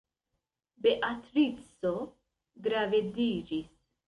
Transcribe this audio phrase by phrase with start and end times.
[0.85, 1.93] Beatrico
[2.69, 3.71] gravediĝis.